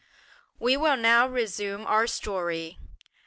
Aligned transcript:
We 0.59 0.75
will 0.77 0.97
now 0.97 1.27
resume 1.27 1.85
our 1.85 2.07
story. 2.07 2.79